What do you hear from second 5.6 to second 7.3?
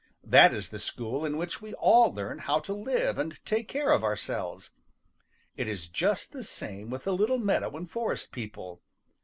is just the same with the